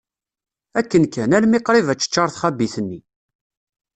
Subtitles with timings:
[0.81, 2.99] Akken kan, almi qrib ad teččar txabit-nni.